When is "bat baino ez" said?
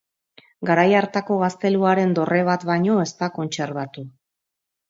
2.49-3.09